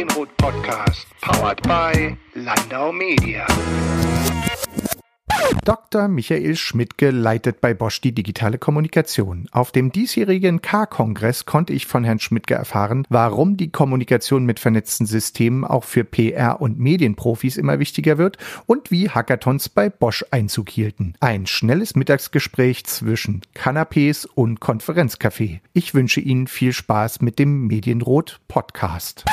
Medienrot 0.00 0.34
Podcast, 0.38 1.06
powered 1.20 1.60
by 1.64 2.16
Landau 2.34 2.90
Media. 2.90 3.46
Dr. 5.64 6.08
Michael 6.08 6.56
Schmidtke 6.56 7.10
leitet 7.10 7.60
bei 7.60 7.74
Bosch 7.74 8.00
die 8.00 8.12
digitale 8.12 8.56
Kommunikation. 8.58 9.46
Auf 9.52 9.72
dem 9.72 9.92
diesjährigen 9.92 10.62
K-Kongress 10.62 11.44
konnte 11.44 11.74
ich 11.74 11.86
von 11.86 12.04
Herrn 12.04 12.18
Schmidtke 12.18 12.54
erfahren, 12.54 13.04
warum 13.10 13.58
die 13.58 13.70
Kommunikation 13.70 14.44
mit 14.44 14.58
vernetzten 14.58 15.06
Systemen 15.06 15.64
auch 15.64 15.84
für 15.84 16.04
PR- 16.04 16.60
und 16.60 16.78
Medienprofis 16.78 17.58
immer 17.58 17.78
wichtiger 17.78 18.16
wird 18.16 18.38
und 18.66 18.90
wie 18.90 19.10
Hackathons 19.10 19.68
bei 19.68 19.90
Bosch 19.90 20.24
Einzug 20.30 20.70
hielten. 20.70 21.14
Ein 21.20 21.46
schnelles 21.46 21.94
Mittagsgespräch 21.94 22.86
zwischen 22.86 23.42
Canapés 23.54 24.26
und 24.26 24.60
Konferenzcafé. 24.60 25.60
Ich 25.74 25.92
wünsche 25.92 26.20
Ihnen 26.20 26.46
viel 26.46 26.72
Spaß 26.72 27.20
mit 27.20 27.38
dem 27.38 27.66
Medienrot 27.66 28.40
Podcast. 28.48 29.24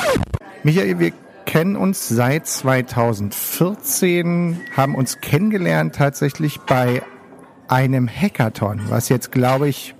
Michael, 0.63 0.99
wir 0.99 1.11
kennen 1.45 1.75
uns 1.75 2.09
seit 2.09 2.47
2014, 2.47 4.59
haben 4.75 4.95
uns 4.95 5.21
kennengelernt 5.21 5.95
tatsächlich 5.95 6.59
bei 6.59 7.02
einem 7.67 8.09
Hackathon, 8.09 8.81
was 8.89 9.09
jetzt, 9.09 9.31
glaube 9.31 9.67
ich, 9.67 9.95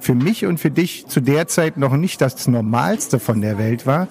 für 0.00 0.14
mich 0.14 0.46
und 0.46 0.58
für 0.58 0.70
dich 0.70 1.06
zu 1.06 1.20
der 1.20 1.48
Zeit 1.48 1.76
noch 1.76 1.96
nicht 1.96 2.20
das 2.20 2.46
Normalste 2.46 3.18
von 3.18 3.40
der 3.40 3.58
Welt 3.58 3.86
war. 3.86 4.08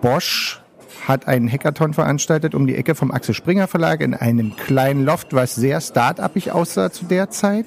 Bosch 0.00 0.60
hat 1.06 1.26
einen 1.26 1.50
Hackathon 1.50 1.94
veranstaltet 1.94 2.54
um 2.54 2.66
die 2.66 2.76
Ecke 2.76 2.94
vom 2.94 3.10
Axel 3.10 3.34
Springer 3.34 3.66
Verlag 3.66 4.00
in 4.00 4.14
einem 4.14 4.56
kleinen 4.56 5.04
Loft, 5.04 5.32
was 5.32 5.54
sehr 5.54 5.80
start-upig 5.80 6.52
aussah 6.52 6.92
zu 6.92 7.06
der 7.06 7.30
Zeit 7.30 7.66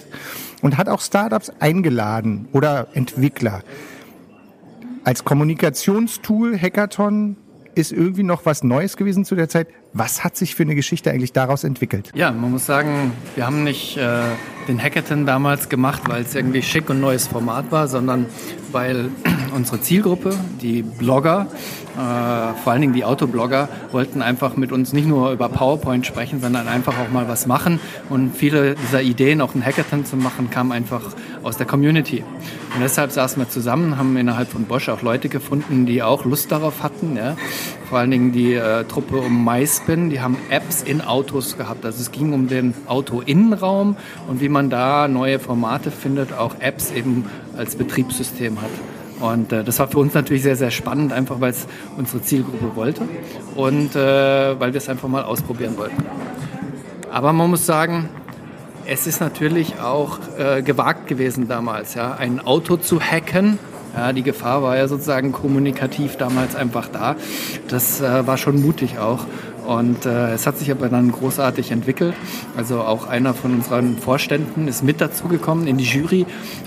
und 0.62 0.78
hat 0.78 0.88
auch 0.88 1.02
Startups 1.02 1.52
eingeladen 1.60 2.48
oder 2.54 2.88
Entwickler. 2.94 3.64
Als 5.04 5.26
Kommunikationstool 5.26 6.58
Hackathon 6.58 7.36
ist 7.76 7.92
irgendwie 7.92 8.24
noch 8.24 8.46
was 8.46 8.64
Neues 8.64 8.98
gewesen 8.98 9.26
zu 9.26 9.36
der 9.36 9.50
Zeit. 9.50 9.68
Was 9.94 10.24
hat 10.24 10.36
sich 10.36 10.56
für 10.56 10.64
eine 10.64 10.76
Geschichte 10.76 11.12
eigentlich 11.12 11.34
daraus 11.34 11.64
entwickelt? 11.64 12.12
Ja, 12.16 12.32
man 12.32 12.52
muss 12.52 12.66
sagen, 12.66 13.12
wir 13.36 13.46
haben 13.46 13.64
nicht 13.64 13.98
äh, 13.98 14.22
den 14.68 14.82
Hackathon 14.82 15.26
damals 15.26 15.70
gemacht, 15.70 16.04
weil 16.08 16.24
es 16.24 16.36
irgendwie 16.36 16.62
schick 16.62 16.90
und 16.90 17.00
neues 17.00 17.28
Format 17.28 17.72
war, 17.72 17.88
sondern 17.88 18.26
weil 18.72 19.10
unsere 19.54 19.80
Zielgruppe, 19.82 20.34
die 20.62 20.82
Blogger, 20.82 21.48
äh, 21.94 22.54
vor 22.64 22.72
allen 22.72 22.82
Dingen 22.82 22.94
die 22.94 23.06
Autoblogger, 23.06 23.70
wollten 23.92 24.22
einfach 24.22 24.58
mit 24.58 24.72
uns 24.72 24.94
nicht 24.94 25.08
nur 25.08 25.32
über 25.32 25.50
PowerPoint 25.50 26.06
sprechen, 26.06 26.42
sondern 26.42 26.68
einfach 26.68 26.98
auch 27.00 27.12
mal 27.12 27.28
was 27.28 27.46
machen. 27.46 27.80
Und 28.10 28.36
viele 28.36 28.76
dieser 28.76 29.02
Ideen, 29.02 29.42
auch 29.42 29.54
einen 29.54 29.66
Hackathon 29.66 30.06
zu 30.06 30.18
machen, 30.18 30.50
kamen 30.50 30.72
einfach 30.72 31.02
aus 31.44 31.58
der 31.58 31.68
Community. 31.68 32.24
Und 32.74 32.82
deshalb 32.82 33.12
saßen 33.12 33.42
wir 33.42 33.50
zusammen, 33.50 33.98
haben 33.98 34.18
innerhalb 34.18 34.50
von 34.50 34.66
Bosch 34.66 34.90
auch 34.90 35.02
Leute 35.02 35.30
gefunden, 35.30 35.86
die 35.86 36.02
auch 36.02 36.26
Lust 36.26 36.52
darauf 36.52 36.82
hatten. 36.82 37.16
Ja. 37.16 37.36
Vor 37.90 38.00
allen 38.00 38.12
Dingen 38.12 38.32
die 38.32 38.56
äh, 38.56 38.86
Truppe 38.86 39.18
um 39.18 39.46
MySpin, 39.46 40.10
die 40.10 40.20
haben 40.20 40.38
Apps 40.50 40.82
in 40.82 41.02
Autos 41.02 41.58
gehabt. 41.58 41.86
Also 41.86 42.02
es 42.02 42.12
ging 42.12 42.34
um 42.34 42.48
den 42.48 42.74
Auto-Innenraum 42.88 43.98
und 44.28 44.42
wie 44.42 44.50
man 44.50 44.72
da 44.72 45.08
neue 45.08 45.38
Formate 45.38 45.92
findet, 45.92 46.34
auch 46.34 46.56
Apps 46.60 46.92
eben 46.92 47.26
als 47.56 47.76
Betriebssystem 47.76 48.60
hat. 48.60 48.72
Und 49.20 49.52
äh, 49.52 49.64
das 49.64 49.80
war 49.80 49.88
für 49.88 50.00
uns 50.00 50.14
natürlich 50.14 50.44
sehr, 50.44 50.56
sehr 50.56 50.72
spannend, 50.72 51.14
einfach 51.14 51.40
weil 51.40 51.52
es 51.52 51.68
unsere 51.98 52.22
Zielgruppe 52.22 52.76
wollte 52.76 53.02
und 53.56 53.96
äh, 53.96 54.60
weil 54.60 54.74
wir 54.74 54.78
es 54.78 54.90
einfach 54.90 55.08
mal 55.08 55.24
ausprobieren 55.24 55.78
wollten. 55.78 56.04
Aber 57.12 57.32
man 57.32 57.50
muss 57.50 57.66
sagen, 57.66 58.10
es 58.86 59.08
ist 59.08 59.22
natürlich 59.22 59.80
auch 59.80 60.20
äh, 60.38 60.62
gewagt 60.62 61.08
gewesen 61.08 61.48
damals, 61.48 61.94
ja, 61.94 62.16
ein 62.16 62.40
Auto 62.40 62.78
zu 62.78 63.00
hacken 63.00 63.60
ja, 63.96 64.14
die 64.14 64.24
Gefahr 64.24 64.64
war 64.64 64.78
ja 64.78 64.88
sozusagen 64.88 65.32
kommunikativ 65.32 66.18
damals 66.18 66.56
einfach 66.56 66.88
da. 66.88 67.16
Das 67.68 68.02
äh, 68.02 68.26
war 68.26 68.38
schon 68.38 68.62
mutig 68.62 68.98
auch. 68.98 69.26
Und 69.66 70.06
äh, 70.06 70.34
es 70.34 70.46
hat 70.46 70.58
sich 70.58 70.72
aber 70.72 70.90
dann 70.90 71.12
großartig 71.12 71.72
entwickelt. 71.72 72.14
Also 72.58 72.82
auch 72.82 73.08
einer 73.08 73.34
von 73.34 73.54
unseren 73.54 73.98
Vorständen 73.98 74.68
ist 74.68 74.84
mit 74.84 75.00
dazugekommen 75.00 75.68
in 75.68 75.78
die 75.78 75.86
Jury. 75.86 76.26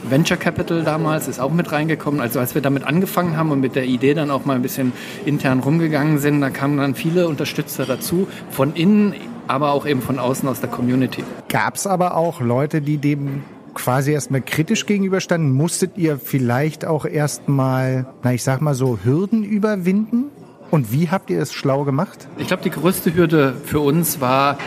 Venture 0.09 0.39
Capital 0.39 0.83
damals 0.83 1.29
ist 1.29 1.39
auch 1.39 1.53
mit 1.53 1.73
reingekommen. 1.73 2.21
Also 2.21 2.41
als 2.41 2.55
wir 2.55 2.63
damit 2.63 2.85
angefangen 2.85 3.37
haben 3.37 3.51
und 3.51 3.61
mit 3.61 3.75
der 3.75 3.85
Idee 3.85 4.15
dann 4.15 4.31
auch 4.31 4.45
mal 4.45 4.57
ein 4.57 4.63
bisschen 4.63 4.93
intern 5.27 5.61
rumgegangen 5.61 6.19
sind, 6.19 6.41
da 6.41 6.51
kamen 6.51 6.79
dann 6.79 6.95
viele 6.95 7.29
Unterstützer 7.29 7.85
dazu. 7.85 8.29
Von 8.51 8.75
innen, 8.75 9.15
aber 9.47 9.73
auch 9.73 9.87
eben 9.87 10.01
von 10.01 10.19
außen 10.19 10.49
aus 10.49 10.61
der 10.61 10.71
Community. 10.71 11.23
Gab 11.49 11.75
es 11.75 11.87
aber 11.87 12.17
auch 12.17 12.41
Leute, 12.41 12.81
die 12.81 12.97
dem 12.97 13.43
quasi 13.77 14.13
erstmal 14.13 14.41
kritisch 14.41 14.87
gegenüberstanden. 14.87 15.53
Musstet 15.53 15.97
ihr 15.97 16.19
vielleicht 16.19 16.85
auch 16.85 17.05
erstmal, 17.05 18.07
na 18.23 18.33
ich 18.33 18.43
sag 18.43 18.61
mal 18.61 18.75
so, 18.75 18.99
Hürden 19.05 19.45
überwinden? 19.45 20.25
Und 20.71 20.93
wie 20.93 21.11
habt 21.11 21.31
ihr 21.31 21.41
es 21.41 21.53
schlau 21.53 21.85
gemacht? 21.85 22.27
Ich 22.39 22.49
glaube, 22.49 22.65
die 22.65 22.71
größte 22.71 23.15
Hürde 23.15 23.55
für 23.65 23.81
uns 23.81 24.21
war, 24.21 24.59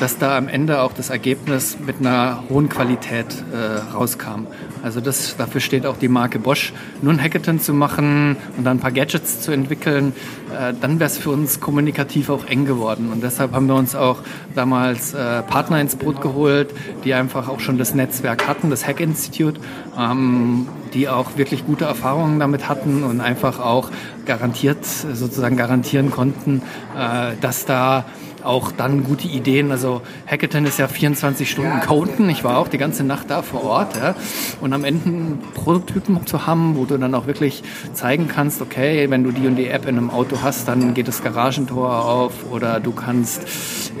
dass 0.00 0.18
da 0.18 0.36
am 0.36 0.48
Ende 0.48 0.82
auch 0.82 0.92
das 0.92 1.10
Ergebnis 1.10 1.78
mit 1.84 1.96
einer 2.00 2.44
hohen 2.48 2.68
Qualität 2.68 3.26
äh, 3.52 3.94
rauskam. 3.94 4.46
Also 4.82 5.00
das, 5.00 5.36
dafür 5.36 5.60
steht 5.60 5.86
auch 5.86 5.96
die 5.96 6.08
Marke 6.08 6.38
Bosch. 6.38 6.72
Nur 7.02 7.12
ein 7.12 7.20
Hackathon 7.20 7.58
zu 7.60 7.74
machen 7.74 8.36
und 8.56 8.64
dann 8.64 8.76
ein 8.76 8.80
paar 8.80 8.92
Gadgets 8.92 9.40
zu 9.40 9.50
entwickeln, 9.50 10.12
äh, 10.56 10.72
dann 10.80 11.00
wäre 11.00 11.10
es 11.10 11.18
für 11.18 11.30
uns 11.30 11.60
kommunikativ 11.60 12.30
auch 12.30 12.46
eng 12.46 12.64
geworden. 12.64 13.10
Und 13.12 13.22
deshalb 13.22 13.52
haben 13.52 13.66
wir 13.66 13.74
uns 13.74 13.96
auch 13.96 14.18
damals 14.54 15.14
äh, 15.14 15.42
Partner 15.42 15.80
ins 15.80 15.96
Boot 15.96 16.20
geholt, 16.20 16.72
die 17.04 17.14
einfach 17.14 17.48
auch 17.48 17.60
schon 17.60 17.76
das 17.76 17.94
Netzwerk 17.94 18.46
hatten, 18.46 18.70
das 18.70 18.86
Hack 18.86 19.00
Institute, 19.00 19.60
ähm, 19.98 20.68
die 20.94 21.08
auch 21.08 21.36
wirklich 21.36 21.66
gute 21.66 21.86
Erfahrungen 21.86 22.38
damit 22.38 22.68
hatten 22.68 23.02
und 23.02 23.20
einfach 23.20 23.58
auch 23.58 23.90
garantiert, 24.26 24.84
sozusagen 24.84 25.56
garantieren 25.56 26.10
konnten, 26.10 26.62
äh, 26.96 27.32
dass 27.40 27.64
da 27.64 28.04
auch 28.44 28.72
dann 28.72 29.04
gute 29.04 29.28
Ideen. 29.28 29.70
Also 29.70 30.02
Hackathon 30.26 30.66
ist 30.66 30.78
ja 30.78 30.88
24 30.88 31.50
Stunden 31.50 31.80
Coden. 31.80 32.28
Ich 32.30 32.44
war 32.44 32.58
auch 32.58 32.68
die 32.68 32.78
ganze 32.78 33.04
Nacht 33.04 33.30
da 33.30 33.42
vor 33.42 33.64
Ort. 33.64 33.96
Ja. 33.96 34.14
Und 34.60 34.72
am 34.72 34.84
Ende 34.84 35.08
einen 35.08 35.38
Prototypen 35.54 36.26
zu 36.26 36.46
haben, 36.46 36.76
wo 36.76 36.84
du 36.84 36.96
dann 36.98 37.14
auch 37.14 37.26
wirklich 37.26 37.62
zeigen 37.92 38.28
kannst, 38.28 38.62
okay, 38.62 39.10
wenn 39.10 39.24
du 39.24 39.32
die 39.32 39.46
und 39.46 39.56
die 39.56 39.68
App 39.68 39.86
in 39.86 39.96
einem 39.96 40.10
Auto 40.10 40.38
hast, 40.42 40.68
dann 40.68 40.94
geht 40.94 41.08
das 41.08 41.22
Garagentor 41.22 42.04
auf 42.04 42.32
oder 42.50 42.80
du 42.80 42.92
kannst 42.92 43.42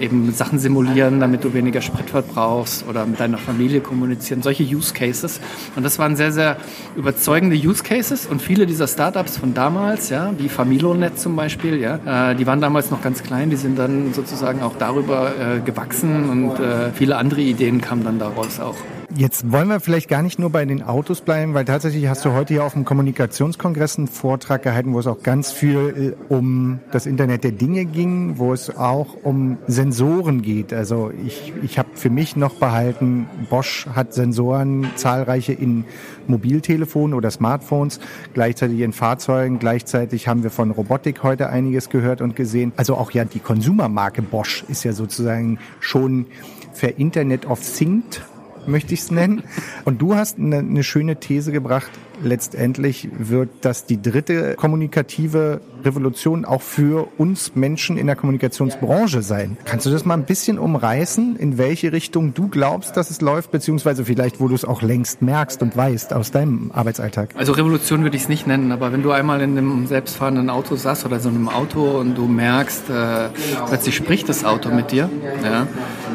eben 0.00 0.32
Sachen 0.32 0.58
simulieren, 0.58 1.20
damit 1.20 1.44
du 1.44 1.52
weniger 1.54 1.80
Sprit 1.80 2.10
verbrauchst 2.10 2.86
oder 2.88 3.04
mit 3.06 3.20
deiner 3.20 3.38
Familie 3.38 3.80
kommunizieren. 3.80 4.42
Solche 4.42 4.62
Use 4.62 4.94
Cases. 4.94 5.40
Und 5.76 5.82
das 5.82 5.98
waren 5.98 6.16
sehr, 6.16 6.32
sehr 6.32 6.56
überzeugende 6.96 7.56
Use 7.56 7.82
Cases 7.82 8.26
und 8.26 8.40
viele 8.40 8.66
dieser 8.66 8.86
Startups 8.86 9.36
von 9.38 9.54
damals, 9.54 10.10
ja, 10.10 10.32
wie 10.38 10.48
Familonet 10.48 11.18
zum 11.18 11.36
Beispiel, 11.36 11.80
ja, 11.80 12.30
äh, 12.30 12.36
die 12.36 12.46
waren 12.46 12.60
damals 12.60 12.90
noch 12.90 13.02
ganz 13.02 13.22
klein, 13.22 13.50
die 13.50 13.56
sind 13.56 13.78
dann 13.78 14.12
sozusagen 14.14 14.27
sozusagen 14.28 14.62
auch 14.62 14.74
darüber 14.78 15.32
äh, 15.36 15.60
gewachsen 15.60 16.28
und 16.28 16.60
äh, 16.60 16.92
viele 16.92 17.16
andere 17.16 17.40
Ideen 17.40 17.80
kamen 17.80 18.04
dann 18.04 18.18
daraus 18.18 18.60
auch. 18.60 18.76
Jetzt 19.16 19.50
wollen 19.50 19.68
wir 19.68 19.80
vielleicht 19.80 20.10
gar 20.10 20.20
nicht 20.20 20.38
nur 20.38 20.50
bei 20.50 20.66
den 20.66 20.82
Autos 20.82 21.22
bleiben, 21.22 21.54
weil 21.54 21.64
tatsächlich 21.64 22.08
hast 22.08 22.26
du 22.26 22.32
heute 22.34 22.52
hier 22.52 22.64
auf 22.64 22.74
dem 22.74 22.84
Kommunikationskongress 22.84 23.96
einen 23.96 24.06
Vortrag 24.06 24.62
gehalten, 24.62 24.92
wo 24.92 24.98
es 24.98 25.06
auch 25.06 25.22
ganz 25.22 25.50
viel 25.50 26.14
äh, 26.30 26.32
um 26.32 26.80
das 26.92 27.06
Internet 27.06 27.42
der 27.42 27.52
Dinge 27.52 27.86
ging, 27.86 28.36
wo 28.36 28.52
es 28.52 28.76
auch 28.76 29.16
um 29.22 29.56
Sensoren 29.66 30.42
geht. 30.42 30.74
Also 30.74 31.10
ich, 31.26 31.54
ich 31.62 31.78
habe 31.78 31.88
für 31.94 32.10
mich 32.10 32.36
noch 32.36 32.56
behalten, 32.56 33.26
Bosch 33.48 33.86
hat 33.94 34.12
Sensoren 34.12 34.90
zahlreiche 34.96 35.54
in 35.54 35.86
Mobiltelefonen 36.26 37.14
oder 37.14 37.30
Smartphones, 37.30 38.00
gleichzeitig 38.34 38.80
in 38.80 38.92
Fahrzeugen, 38.92 39.58
gleichzeitig 39.58 40.28
haben 40.28 40.42
wir 40.42 40.50
von 40.50 40.70
Robotik 40.70 41.22
heute 41.22 41.48
einiges 41.48 41.88
gehört 41.88 42.20
und 42.20 42.36
gesehen. 42.36 42.72
Also 42.76 42.94
auch 42.94 43.10
ja 43.12 43.24
die 43.24 43.40
Konsumermarke 43.40 44.20
Bosch 44.20 44.64
ist 44.68 44.84
ja 44.84 44.92
sozusagen 44.92 45.58
schon 45.80 46.26
ver 46.74 46.98
Internet 46.98 47.46
of 47.46 47.60
Things 47.60 48.20
möchte 48.68 48.94
ich 48.94 49.00
es 49.00 49.10
nennen. 49.10 49.42
Und 49.84 50.00
du 50.00 50.14
hast 50.14 50.38
eine, 50.38 50.58
eine 50.58 50.84
schöne 50.84 51.16
These 51.16 51.52
gebracht, 51.52 51.90
letztendlich 52.22 53.08
wird 53.16 53.50
das 53.60 53.86
die 53.86 54.00
dritte 54.00 54.54
kommunikative 54.56 55.60
Revolution 55.84 56.44
auch 56.44 56.62
für 56.62 57.08
uns 57.18 57.54
Menschen 57.54 57.96
in 57.96 58.06
der 58.06 58.16
Kommunikationsbranche 58.16 59.22
sein. 59.22 59.56
Kannst 59.64 59.86
du 59.86 59.90
das 59.90 60.04
mal 60.04 60.14
ein 60.14 60.24
bisschen 60.24 60.58
umreißen, 60.58 61.36
in 61.36 61.58
welche 61.58 61.92
Richtung 61.92 62.34
du 62.34 62.48
glaubst, 62.48 62.96
dass 62.96 63.10
es 63.10 63.20
läuft, 63.20 63.52
beziehungsweise 63.52 64.04
vielleicht, 64.04 64.40
wo 64.40 64.48
du 64.48 64.54
es 64.54 64.64
auch 64.64 64.82
längst 64.82 65.22
merkst 65.22 65.62
und 65.62 65.76
weißt 65.76 66.12
aus 66.12 66.30
deinem 66.30 66.70
Arbeitsalltag? 66.72 67.30
Also 67.36 67.52
Revolution 67.52 68.02
würde 68.02 68.16
ich 68.16 68.24
es 68.24 68.28
nicht 68.28 68.46
nennen, 68.46 68.72
aber 68.72 68.92
wenn 68.92 69.02
du 69.02 69.12
einmal 69.12 69.40
in 69.40 69.56
einem 69.56 69.86
selbstfahrenden 69.86 70.50
Auto 70.50 70.76
saßt 70.76 71.06
oder 71.06 71.20
so 71.20 71.28
einem 71.28 71.48
Auto 71.48 71.98
und 71.98 72.16
du 72.16 72.26
merkst, 72.26 72.90
äh, 72.90 73.28
plötzlich 73.68 73.96
spricht 73.96 74.28
das 74.28 74.44
Auto 74.44 74.70
mit 74.70 74.90
dir, 74.90 75.08
ja, 75.44 75.66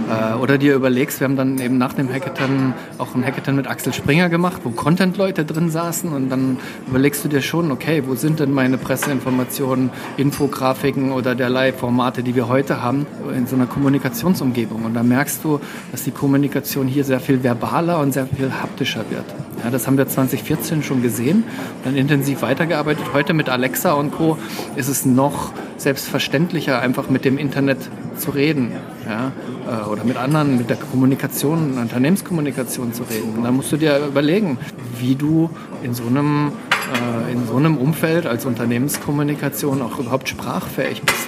äh, 0.10 0.36
oder 0.36 0.58
dir 0.58 0.76
überlegst, 0.76 1.20
wir 1.20 1.26
haben 1.26 1.38
dann 1.38 1.60
eben 1.60 1.78
nach 1.78 1.94
dem 1.94 2.12
Hackathon 2.12 2.43
Hackathon, 2.44 2.74
auch 2.98 3.16
ein 3.16 3.26
Hackathon 3.26 3.56
mit 3.56 3.68
Axel 3.68 3.94
Springer 3.94 4.30
gemacht, 4.30 4.62
wo 4.64 4.70
Content-Leute 4.70 5.46
drin 5.46 5.70
saßen 5.70 6.12
und 6.12 6.30
dann 6.30 6.58
überlegst 6.88 7.24
du 7.24 7.30
dir 7.30 7.42
schon, 7.42 7.72
okay, 7.72 8.04
wo 8.06 8.16
sind 8.16 8.40
denn 8.40 8.52
meine 8.52 8.78
Presseinformationen, 8.78 9.90
Infografiken 10.18 11.12
oder 11.12 11.36
derlei 11.36 11.74
Formate, 11.74 12.24
die 12.24 12.36
wir 12.36 12.48
heute 12.48 12.82
haben, 12.82 13.06
in 13.36 13.48
so 13.48 13.56
einer 13.56 13.66
Kommunikationsumgebung. 13.66 14.84
Und 14.84 14.94
da 14.94 15.04
merkst 15.04 15.44
du, 15.44 15.60
dass 15.92 16.04
die 16.04 16.12
Kommunikation 16.12 16.88
hier 16.88 17.04
sehr 17.04 17.20
viel 17.20 17.44
verbaler 17.44 18.00
und 18.00 18.14
sehr 18.14 18.28
viel 18.28 18.52
haptischer 18.52 19.06
wird. 19.10 19.26
Ja, 19.64 19.70
das 19.70 19.88
haben 19.88 19.98
wir 19.98 20.08
2014 20.08 20.84
schon 20.84 21.02
gesehen 21.02 21.44
und 21.78 21.86
dann 21.86 21.96
intensiv 21.96 22.42
weitergearbeitet. 22.42 23.06
Heute 23.14 23.34
mit 23.34 23.50
Alexa 23.50 23.94
und 23.94 24.12
Co. 24.12 24.38
ist 24.76 24.90
es 24.90 25.06
noch 25.06 25.54
selbstverständlicher, 25.78 26.80
einfach 26.80 27.10
mit 27.10 27.26
dem 27.26 27.38
Internet 27.38 27.78
zu 28.18 28.32
reden. 28.32 28.72
Ja? 29.08 29.32
Äh, 29.68 29.90
oder 29.90 30.04
mit 30.04 30.18
anderen, 30.18 30.58
mit 30.58 30.70
der 30.70 30.78
Kommunikation, 30.78 31.78
Unternehmenskommunikation 31.78 32.94
zu 32.94 33.04
reden. 33.04 33.36
Und 33.38 33.44
dann 33.44 33.56
musst 33.56 33.72
du 33.72 33.78
dir 33.78 33.98
überlegen, 34.06 34.58
wie 35.00 35.16
du 35.16 35.50
in 35.84 35.94
so 35.94 36.06
einem, 36.06 36.52
äh, 36.94 37.32
in 37.32 37.48
so 37.48 37.56
einem 37.56 37.78
Umfeld 37.78 38.26
als 38.26 38.46
Unternehmenskommunikation 38.46 39.82
auch 39.82 40.00
überhaupt 40.00 40.30
sprachfähig 40.30 41.02
bist. 41.02 41.28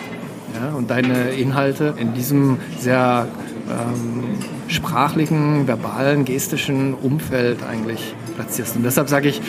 Ja? 0.59 0.75
Und 0.75 0.89
deine 0.89 1.31
Inhalte 1.31 1.93
in 1.97 2.13
diesem 2.13 2.57
sehr 2.79 3.27
ähm, 3.69 4.23
sprachlichen, 4.67 5.67
verbalen, 5.67 6.25
gestischen 6.25 6.93
Umfeld 6.93 7.63
eigentlich 7.63 8.15
platzierst. 8.35 8.75
Und 8.75 8.83
deshalb 8.83 9.09
sage 9.09 9.29
ich, 9.29 9.39
äh, 9.39 9.41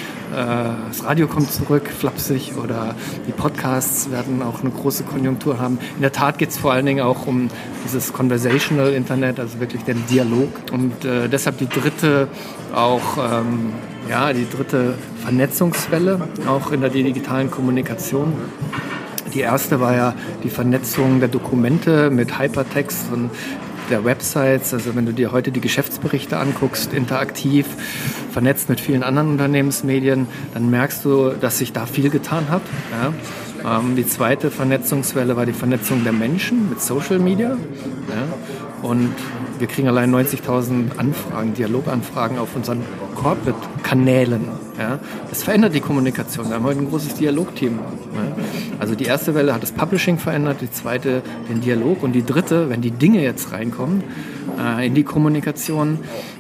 das 0.88 1.04
Radio 1.04 1.26
kommt 1.26 1.50
zurück, 1.50 1.88
flapsig 1.88 2.52
oder 2.62 2.94
die 3.26 3.32
Podcasts 3.32 4.10
werden 4.10 4.42
auch 4.42 4.60
eine 4.60 4.70
große 4.70 5.04
Konjunktur 5.04 5.58
haben. 5.58 5.78
In 5.96 6.02
der 6.02 6.12
Tat 6.12 6.38
geht 6.38 6.50
es 6.50 6.58
vor 6.58 6.72
allen 6.72 6.86
Dingen 6.86 7.04
auch 7.04 7.26
um 7.26 7.48
dieses 7.84 8.12
Conversational 8.12 8.92
Internet, 8.92 9.40
also 9.40 9.60
wirklich 9.60 9.82
den 9.84 10.06
Dialog. 10.06 10.48
Und 10.72 11.04
äh, 11.04 11.28
deshalb 11.28 11.58
die 11.58 11.68
dritte 11.68 12.28
auch 12.74 13.18
ähm, 13.18 13.72
ja, 14.08 14.32
die 14.32 14.48
dritte 14.48 14.94
Vernetzungswelle, 15.22 16.28
auch 16.46 16.70
in 16.70 16.80
der 16.80 16.90
digitalen 16.90 17.50
Kommunikation. 17.50 18.32
Die 19.36 19.42
erste 19.42 19.80
war 19.80 19.94
ja 19.94 20.14
die 20.44 20.48
Vernetzung 20.48 21.20
der 21.20 21.28
Dokumente 21.28 22.08
mit 22.08 22.38
Hypertext 22.38 23.12
und 23.12 23.30
der 23.90 24.02
Websites. 24.02 24.72
Also 24.72 24.96
wenn 24.96 25.04
du 25.04 25.12
dir 25.12 25.30
heute 25.30 25.52
die 25.52 25.60
Geschäftsberichte 25.60 26.38
anguckst, 26.38 26.94
interaktiv, 26.94 27.66
vernetzt 28.32 28.70
mit 28.70 28.80
vielen 28.80 29.02
anderen 29.02 29.32
Unternehmensmedien, 29.32 30.26
dann 30.54 30.70
merkst 30.70 31.04
du, 31.04 31.32
dass 31.38 31.58
sich 31.58 31.74
da 31.74 31.84
viel 31.84 32.08
getan 32.08 32.48
hat. 32.48 32.62
Ja. 33.62 33.78
Ähm, 33.78 33.94
die 33.94 34.06
zweite 34.06 34.50
Vernetzungswelle 34.50 35.36
war 35.36 35.44
die 35.44 35.52
Vernetzung 35.52 36.02
der 36.02 36.14
Menschen 36.14 36.70
mit 36.70 36.80
Social 36.80 37.18
Media. 37.18 37.58
Ja. 38.08 38.88
Und 38.88 39.12
wir 39.58 39.66
kriegen 39.66 39.88
allein 39.88 40.14
90.000 40.14 40.96
Anfragen, 40.96 41.52
Dialoganfragen 41.52 42.38
auf 42.38 42.56
unseren 42.56 42.82
Corporate-Kanälen. 43.14 44.48
Ja. 44.78 44.98
Das 45.28 45.42
verändert 45.42 45.74
die 45.74 45.80
Kommunikation. 45.80 46.48
Wir 46.48 46.56
haben 46.56 46.64
heute 46.64 46.80
ein 46.80 46.88
großes 46.88 47.14
Dialogteam. 47.14 47.78
Ja. 48.14 48.42
Also 48.78 48.94
die 48.94 49.04
erste 49.04 49.34
Welle 49.34 49.54
hat 49.54 49.62
das 49.62 49.72
Publishing 49.72 50.18
verändert, 50.18 50.60
die 50.60 50.70
zweite 50.70 51.22
den 51.48 51.60
Dialog 51.60 52.02
und 52.02 52.12
die 52.12 52.24
dritte, 52.24 52.68
wenn 52.68 52.80
die 52.80 52.90
Dinge 52.90 53.22
jetzt 53.22 53.52
reinkommen 53.52 54.02
äh, 54.58 54.86
in 54.86 54.94
die 54.94 55.02
Kommunikation, 55.02 55.98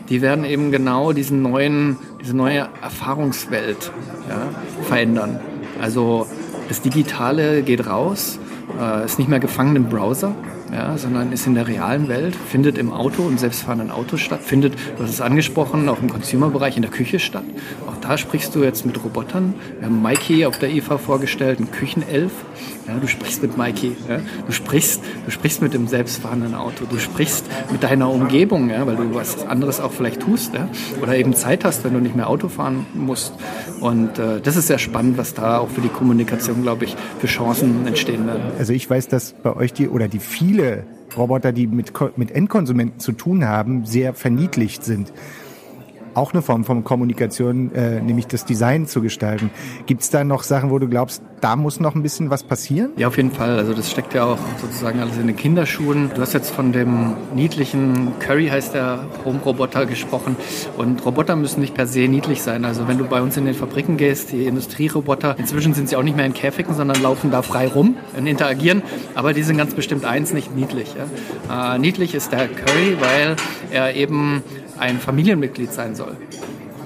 die 0.08 0.22
werden 0.22 0.44
eben 0.44 0.70
genau 0.70 1.12
diesen 1.12 1.42
neuen, 1.42 1.96
diese 2.20 2.36
neue 2.36 2.68
Erfahrungswelt 2.82 3.90
ja, 4.28 4.48
verändern. 4.84 5.40
Also 5.80 6.26
das 6.68 6.82
Digitale 6.82 7.62
geht 7.62 7.86
raus, 7.86 8.38
äh, 8.80 9.04
ist 9.04 9.18
nicht 9.18 9.28
mehr 9.28 9.40
gefangen 9.40 9.76
im 9.76 9.88
Browser, 9.88 10.34
ja, 10.72 10.98
sondern 10.98 11.32
ist 11.32 11.46
in 11.46 11.54
der 11.54 11.66
realen 11.66 12.08
Welt, 12.08 12.34
findet 12.34 12.78
im 12.78 12.92
Auto, 12.92 13.28
im 13.28 13.38
selbstfahrenden 13.38 13.90
Auto 13.90 14.16
statt, 14.16 14.40
findet, 14.42 14.74
du 14.96 15.02
hast 15.02 15.10
es 15.10 15.20
angesprochen, 15.20 15.88
auch 15.88 16.00
im 16.00 16.10
Consumer-Bereich 16.10 16.76
in 16.76 16.82
der 16.82 16.90
Küche 16.90 17.18
statt. 17.18 17.44
Auch 17.86 17.96
da 18.00 18.18
sprichst 18.18 18.54
du 18.54 18.62
jetzt 18.62 18.84
mit 18.86 19.02
Robotern. 19.04 19.54
Wir 19.78 19.86
haben 19.86 20.02
Mikey 20.02 20.46
auf 20.46 20.58
der 20.58 20.70
IFA 20.70 20.98
vorgestellt, 20.98 21.60
ein 21.60 21.70
Küchenelf. 21.70 22.32
Ja, 22.86 22.98
du 23.00 23.08
sprichst 23.08 23.42
mit 23.42 23.56
Mikey. 23.56 23.96
Ja. 24.08 24.20
Du, 24.46 24.52
sprichst, 24.52 25.02
du 25.24 25.30
sprichst 25.30 25.60
mit 25.60 25.74
dem 25.74 25.88
selbstfahrenden 25.88 26.54
Auto. 26.54 26.84
Du 26.88 26.98
sprichst 26.98 27.44
mit 27.72 27.82
deiner 27.82 28.10
Umgebung, 28.10 28.70
ja, 28.70 28.86
weil 28.86 28.96
du 28.96 29.14
was 29.14 29.44
anderes 29.44 29.80
auch 29.80 29.90
vielleicht 29.90 30.20
tust. 30.20 30.54
Ja. 30.54 30.68
Oder 31.02 31.16
eben 31.16 31.34
Zeit 31.34 31.64
hast, 31.64 31.84
wenn 31.84 31.94
du 31.94 32.00
nicht 32.00 32.14
mehr 32.14 32.28
Auto 32.28 32.48
fahren 32.48 32.86
musst. 32.94 33.34
Und 33.80 34.18
äh, 34.18 34.40
das 34.40 34.56
ist 34.56 34.68
sehr 34.68 34.78
spannend, 34.78 35.18
was 35.18 35.34
da 35.34 35.58
auch 35.58 35.68
für 35.68 35.80
die 35.80 35.88
Kommunikation, 35.88 36.62
glaube 36.62 36.84
ich, 36.84 36.96
für 37.18 37.26
Chancen 37.26 37.86
entstehen 37.86 38.26
werden. 38.26 38.42
Also 38.58 38.72
ich 38.72 38.88
weiß, 38.88 39.08
dass 39.08 39.32
bei 39.32 39.54
euch 39.56 39.72
die 39.72 39.88
oder 39.88 40.06
die 40.06 40.20
viele 40.20 40.84
Roboter, 41.16 41.52
die 41.52 41.66
mit, 41.66 41.92
mit 42.16 42.30
Endkonsumenten 42.30 43.00
zu 43.00 43.12
tun 43.12 43.46
haben, 43.46 43.84
sehr 43.84 44.14
verniedlicht 44.14 44.84
sind 44.84 45.12
auch 46.16 46.32
eine 46.32 46.40
Form 46.40 46.64
von 46.64 46.82
Kommunikation, 46.82 47.74
äh, 47.74 48.00
nämlich 48.00 48.26
das 48.26 48.46
Design 48.46 48.86
zu 48.86 49.02
gestalten. 49.02 49.50
Gibt 49.84 50.00
es 50.00 50.10
da 50.10 50.24
noch 50.24 50.44
Sachen, 50.44 50.70
wo 50.70 50.78
du 50.78 50.88
glaubst, 50.88 51.22
da 51.40 51.56
muss 51.56 51.80
noch 51.80 51.94
ein 51.94 52.02
bisschen 52.02 52.30
was 52.30 52.42
passieren? 52.42 52.90
Ja, 52.96 53.08
auf 53.08 53.16
jeden 53.16 53.30
Fall. 53.30 53.58
Also 53.58 53.74
das 53.74 53.90
steckt 53.90 54.14
ja 54.14 54.24
auch 54.24 54.38
sozusagen 54.60 55.00
alles 55.00 55.16
in 55.18 55.26
den 55.26 55.36
Kinderschuhen. 55.36 56.10
Du 56.14 56.20
hast 56.20 56.32
jetzt 56.32 56.50
von 56.50 56.72
dem 56.72 57.14
niedlichen 57.34 58.18
Curry 58.20 58.48
heißt 58.48 58.74
der 58.74 59.06
Home-Roboter 59.24 59.86
gesprochen. 59.86 60.36
Und 60.76 61.04
Roboter 61.04 61.36
müssen 61.36 61.60
nicht 61.60 61.74
per 61.74 61.86
se 61.86 62.08
niedlich 62.08 62.42
sein. 62.42 62.64
Also 62.64 62.88
wenn 62.88 62.98
du 62.98 63.04
bei 63.04 63.20
uns 63.20 63.36
in 63.36 63.44
den 63.44 63.54
Fabriken 63.54 63.96
gehst, 63.96 64.32
die 64.32 64.46
Industrieroboter, 64.46 65.36
inzwischen 65.38 65.74
sind 65.74 65.88
sie 65.88 65.96
auch 65.96 66.02
nicht 66.02 66.16
mehr 66.16 66.26
in 66.26 66.34
Käfigen, 66.34 66.74
sondern 66.74 67.02
laufen 67.02 67.30
da 67.30 67.42
frei 67.42 67.68
rum 67.68 67.96
und 68.16 68.26
interagieren. 68.26 68.82
Aber 69.14 69.32
die 69.32 69.42
sind 69.42 69.58
ganz 69.58 69.74
bestimmt 69.74 70.04
eins 70.04 70.32
nicht 70.32 70.54
niedlich. 70.54 70.94
Ja. 71.48 71.74
Äh, 71.74 71.78
niedlich 71.78 72.14
ist 72.14 72.32
der 72.32 72.48
Curry, 72.48 72.96
weil 73.00 73.36
er 73.70 73.94
eben 73.94 74.42
ein 74.78 74.98
Familienmitglied 74.98 75.72
sein 75.72 75.94
soll. 75.94 76.16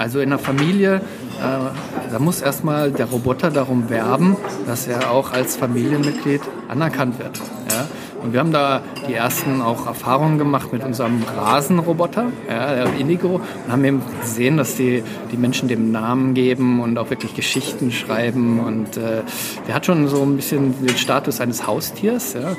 Also 0.01 0.21
in 0.21 0.31
der 0.31 0.39
Familie, 0.39 1.03
da 1.41 2.19
muss 2.19 2.43
erstmal 2.43 2.91
der 2.91 3.07
Roboter 3.07 3.51
darum 3.51 3.89
werben, 3.89 4.37
dass 4.67 4.87
er 4.87 5.11
auch 5.11 5.33
als 5.33 5.57
Familienmitglied 5.57 6.43
anerkannt 6.69 7.19
wird. 7.19 7.39
Ja? 7.71 7.87
Und 8.23 8.33
wir 8.33 8.41
haben 8.41 8.53
da 8.53 8.83
die 9.09 9.15
ersten 9.15 9.63
auch 9.63 9.87
Erfahrungen 9.87 10.39
gemacht 10.39 10.73
mit 10.73 10.85
unserem 10.85 11.23
Rasenroboter, 11.37 12.27
ja, 12.49 12.75
der 12.75 12.95
Indigo, 12.99 13.37
und 13.37 13.73
haben 13.73 13.85
eben 13.85 14.03
gesehen, 14.21 14.59
dass 14.59 14.77
die, 14.77 15.03
die 15.33 15.37
Menschen 15.37 15.69
dem 15.69 15.91
Namen 15.91 16.35
geben 16.35 16.81
und 16.81 16.99
auch 16.99 17.09
wirklich 17.09 17.35
Geschichten 17.35 17.91
schreiben. 17.91 18.61
Und 18.61 18.97
äh, 18.97 19.23
der 19.67 19.75
hat 19.75 19.87
schon 19.87 20.07
so 20.09 20.23
ein 20.23 20.37
bisschen 20.37 20.75
den 20.85 20.97
Status 20.97 21.41
eines 21.41 21.67
Haustiers. 21.67 22.35
Ja. 22.35 22.57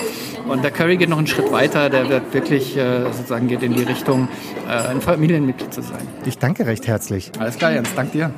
Und 0.48 0.64
der 0.64 0.72
Curry 0.72 0.98
geht 0.98 1.10
noch 1.10 1.20
einen 1.20 1.28
Schritt 1.28 1.52
weiter, 1.52 1.90
der 1.90 2.10
wird 2.10 2.34
wirklich 2.34 2.76
äh, 2.76 3.04
sozusagen 3.12 3.48
geht 3.48 3.62
in 3.62 3.74
die 3.74 3.84
Richtung, 3.84 4.30
äh, 4.68 4.90
ein 4.90 5.02
Familienmitglied 5.02 5.74
zu 5.74 5.84
sein. 5.84 6.08
Ich 6.26 6.40
danke 6.40 6.66
recht 6.66 6.88
herzlich. 6.88 7.32
Alles 7.38 7.58
klar, 7.58 7.72
Jens, 7.72 7.90
danke 7.96 8.18
dir. 8.18 8.32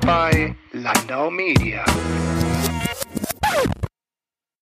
By 0.00 0.54
Landau 0.72 1.30
Media. 1.30 1.84